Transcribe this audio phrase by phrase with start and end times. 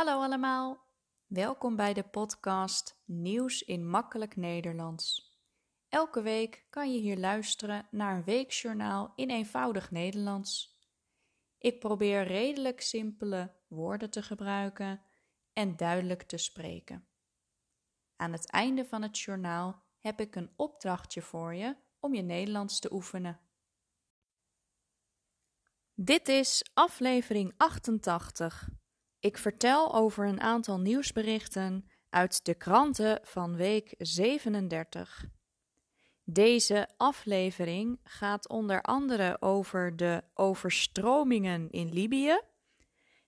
[0.00, 0.86] Hallo allemaal,
[1.26, 5.36] welkom bij de podcast Nieuws in Makkelijk Nederlands.
[5.88, 10.78] Elke week kan je hier luisteren naar een weekjournaal in eenvoudig Nederlands.
[11.58, 15.02] Ik probeer redelijk simpele woorden te gebruiken
[15.52, 17.08] en duidelijk te spreken.
[18.16, 22.80] Aan het einde van het journaal heb ik een opdrachtje voor je om je Nederlands
[22.80, 23.40] te oefenen.
[25.94, 28.78] Dit is aflevering 88.
[29.20, 35.24] Ik vertel over een aantal nieuwsberichten uit de kranten van week 37.
[36.24, 42.40] Deze aflevering gaat onder andere over de overstromingen in Libië,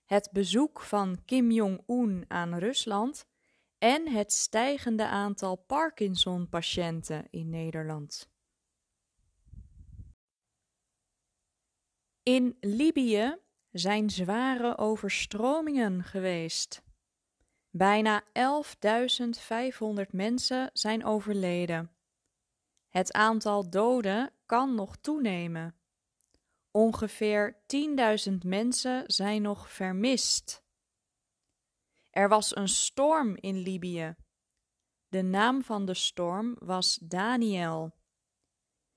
[0.05, 3.25] het bezoek van Kim Jong-un aan Rusland
[3.77, 8.31] en het stijgende aantal Parkinson-patiënten in Nederland.
[12.23, 13.37] In Libië
[13.73, 16.81] zijn zware overstromingen geweest.
[17.69, 21.91] Bijna 11.500 mensen zijn overleden.
[22.89, 25.75] Het aantal doden kan nog toenemen.
[26.71, 27.55] Ongeveer
[28.29, 30.63] 10.000 mensen zijn nog vermist.
[32.09, 34.15] Er was een storm in Libië.
[35.07, 37.95] De naam van de storm was Daniel.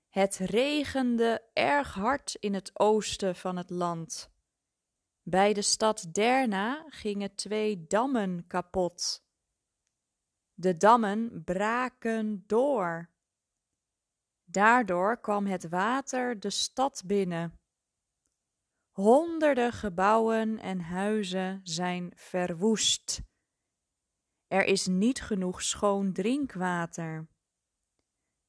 [0.08, 4.30] Het regende erg hard in het oosten van het land.
[5.28, 9.24] Bij de stad Derna gingen twee dammen kapot.
[10.54, 13.10] De dammen braken door.
[14.44, 17.58] Daardoor kwam het water de stad binnen.
[18.90, 23.20] Honderden gebouwen en huizen zijn verwoest.
[24.46, 27.28] Er is niet genoeg schoon drinkwater.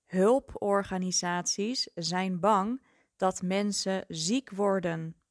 [0.06, 5.22] Hulporganisaties zijn bang dat mensen ziek worden.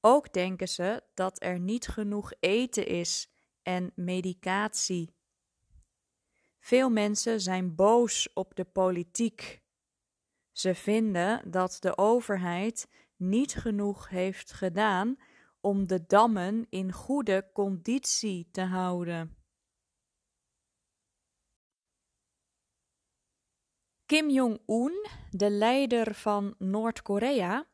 [0.00, 3.30] Ook denken ze dat er niet genoeg eten is
[3.62, 5.16] en medicatie.
[6.58, 9.62] Veel mensen zijn boos op de politiek.
[10.52, 15.16] Ze vinden dat de overheid niet genoeg heeft gedaan
[15.60, 19.36] om de dammen in goede conditie te houden.
[24.06, 27.66] Kim Jong-un, de leider van Noord-Korea,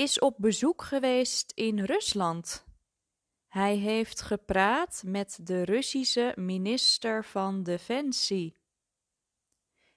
[0.00, 2.64] is op bezoek geweest in Rusland.
[3.48, 8.56] Hij heeft gepraat met de Russische minister van Defensie.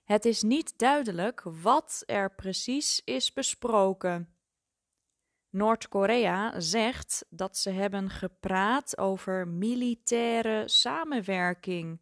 [0.04, 4.36] Het is niet duidelijk wat er precies is besproken.
[5.50, 12.00] Noord-Korea zegt dat ze hebben gepraat over militaire samenwerking.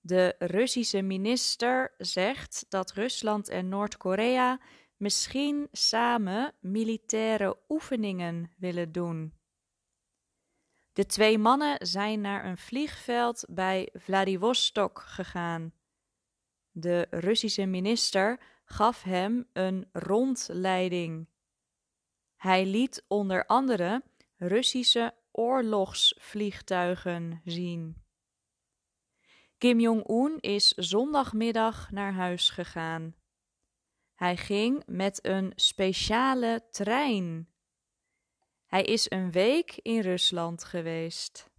[0.00, 4.60] De Russische minister zegt dat Rusland en Noord-Korea
[4.98, 9.36] misschien samen militaire oefeningen willen doen.
[10.92, 15.72] De twee mannen zijn naar een vliegveld bij Vladivostok gegaan.
[16.70, 21.28] De Russische minister gaf hem een rondleiding.
[22.36, 24.02] Hij liet onder andere
[24.36, 28.02] Russische oorlogsvliegtuigen zien.
[29.58, 33.14] Kim Jong-un is zondagmiddag naar huis gegaan.
[34.18, 37.48] Hij ging met een speciale trein.
[38.66, 41.50] Hij is een week in Rusland geweest.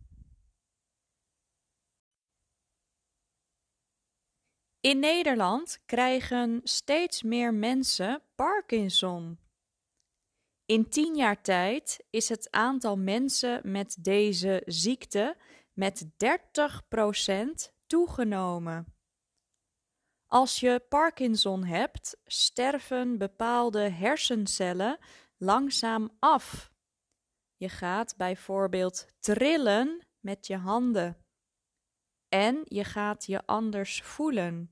[4.79, 9.39] In Nederland krijgen steeds meer mensen Parkinson.
[10.65, 15.37] In tien jaar tijd is het aantal mensen met deze ziekte
[15.73, 16.05] met
[17.69, 18.98] 30% toegenomen.
[20.29, 24.97] Als je Parkinson hebt, sterven bepaalde hersencellen
[25.37, 26.71] langzaam af.
[27.55, 31.17] Je gaat bijvoorbeeld trillen met je handen.
[32.27, 34.71] En je gaat je anders voelen.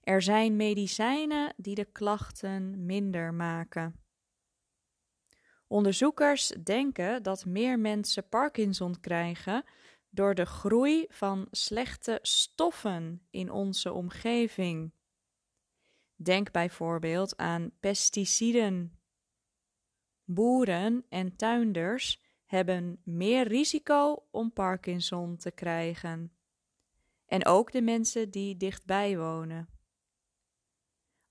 [0.00, 4.04] Er zijn medicijnen die de klachten minder maken.
[5.66, 9.64] Onderzoekers denken dat meer mensen Parkinson krijgen
[10.14, 14.92] door de groei van slechte stoffen in onze omgeving.
[16.14, 19.00] Denk bijvoorbeeld aan pesticiden.
[20.24, 26.36] Boeren en tuinders hebben meer risico om Parkinson te krijgen.
[27.26, 29.68] En ook de mensen die dichtbij wonen.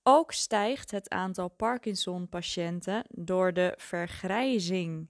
[0.04, 5.10] Ook stijgt het aantal Parkinson-patiënten door de vergrijzing.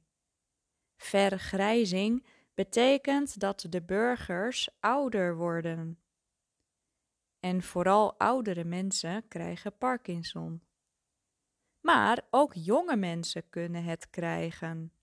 [0.95, 5.99] Vergrijzing betekent dat de burgers ouder worden.
[7.39, 10.63] En vooral oudere mensen krijgen Parkinson.
[11.81, 14.93] Maar ook jonge mensen kunnen het krijgen.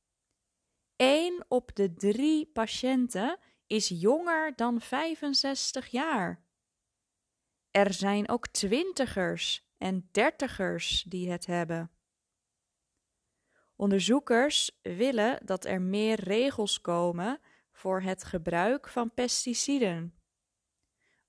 [0.96, 6.42] 1 één op de drie patiënten is jonger dan 65 jaar.
[7.70, 11.90] Er zijn ook twintigers en dertigers die het hebben.
[13.80, 17.40] Onderzoekers willen dat er meer regels komen
[17.72, 20.14] voor het gebruik van pesticiden.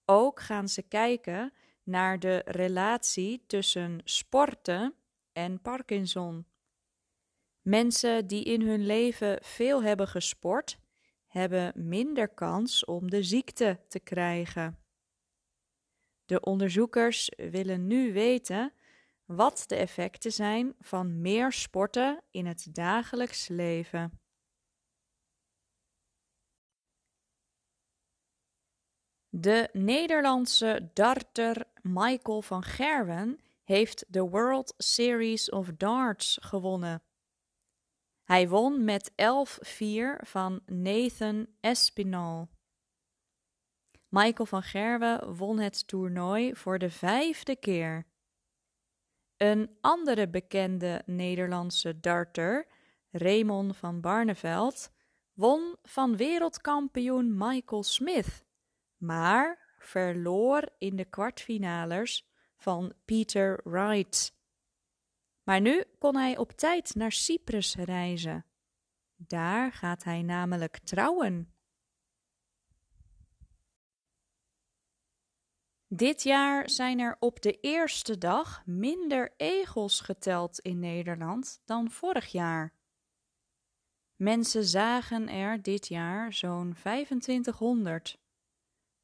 [0.05, 1.53] Ook gaan ze kijken
[1.83, 4.95] naar de relatie tussen sporten
[5.31, 6.47] en Parkinson.
[7.61, 10.79] Mensen die in hun leven veel hebben gesport,
[11.27, 14.79] hebben minder kans om de ziekte te krijgen.
[16.25, 18.73] De onderzoekers willen nu weten
[19.35, 24.19] wat de effecten zijn van meer sporten in het dagelijks leven.
[29.29, 37.03] De Nederlandse darter Michael van Gerwen heeft de World Series of Darts gewonnen.
[38.23, 39.13] Hij won met 11-4
[40.25, 42.49] van Nathan Espinal.
[44.07, 48.08] Michael van Gerwen won het toernooi voor de vijfde keer.
[49.39, 52.67] Een andere bekende Nederlandse darter,
[53.11, 54.91] Raymond van Barneveld,
[55.33, 58.45] won van wereldkampioen Michael Smith,
[58.97, 64.33] maar verloor in de kwartfinales van Peter Wright.
[65.43, 68.45] Maar nu kon hij op tijd naar Cyprus reizen.
[69.15, 71.53] Daar gaat hij namelijk trouwen.
[75.91, 82.27] Dit jaar zijn er op de eerste dag minder egels geteld in Nederland dan vorig
[82.27, 82.73] jaar.
[84.15, 88.19] Mensen zagen er dit jaar zo'n 2500.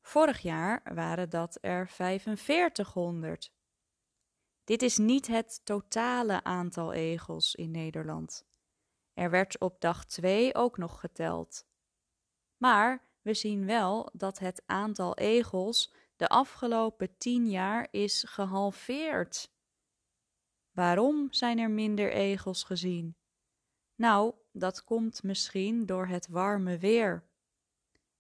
[0.02, 3.52] Vorig jaar waren dat er 4500.
[4.64, 8.46] Dit is niet het totale aantal egels in Nederland.
[9.14, 11.66] Er werd op dag 2 ook nog geteld.
[12.58, 19.54] Maar we zien wel dat het aantal egels de afgelopen tien jaar is gehalveerd.
[20.72, 23.16] Waarom zijn er minder egels gezien?
[23.96, 27.24] Nou, dat komt misschien door het warme weer.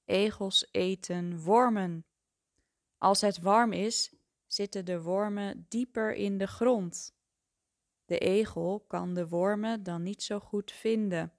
[0.05, 2.05] Egels eten wormen.
[2.97, 4.15] Als het warm is,
[4.45, 7.15] zitten de wormen dieper in de grond.
[8.05, 11.33] De egel kan de wormen dan niet zo goed vinden.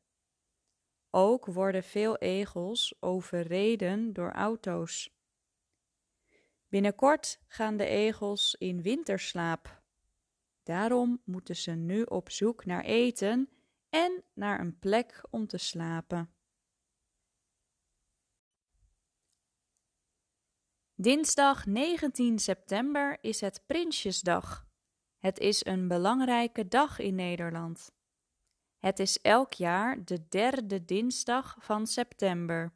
[1.10, 5.15] Ook worden veel egels overreden door auto's.
[6.68, 9.82] Binnenkort gaan de egels in winterslaap.
[10.62, 13.48] Daarom moeten ze nu op zoek naar eten
[13.88, 16.30] en naar een plek om te slapen.
[20.94, 24.66] Dinsdag 19 september is het Prinsjesdag.
[25.18, 27.92] Het is een belangrijke dag in Nederland.
[28.78, 32.75] Het is elk jaar de derde dinsdag van september.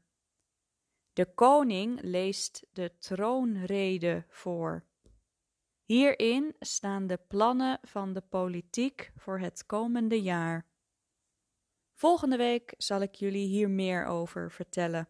[1.20, 4.84] De koning leest de troonrede voor.
[5.84, 10.66] Hierin staan de plannen van de politiek voor het komende jaar.
[11.94, 15.08] Volgende week zal ik jullie hier meer over vertellen.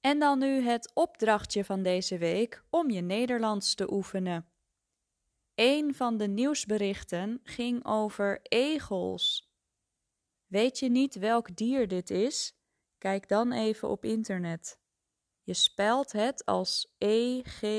[0.00, 4.48] En dan nu het opdrachtje van deze week om je Nederlands te oefenen.
[5.54, 9.47] Een van de nieuwsberichten ging over egels.
[10.48, 12.56] Weet je niet welk dier dit is?
[12.98, 14.80] Kijk dan even op internet.
[15.42, 17.76] Je spelt het als E-G-E-L.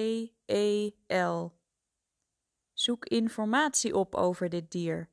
[2.73, 5.11] Zoek informatie op over dit dier.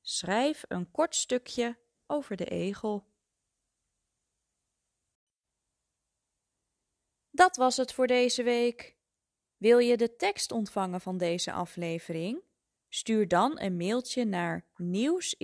[0.00, 3.08] Schrijf een kort stukje over de egel.
[7.30, 8.96] Dat was het voor deze week.
[9.56, 12.42] Wil je de tekst ontvangen van deze aflevering?
[12.88, 15.34] Stuur dan een mailtje naar nieuws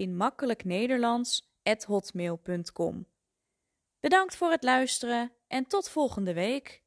[1.66, 3.06] Nederlands@hotmail.com.
[4.00, 6.82] Bedankt voor het luisteren en tot volgende week.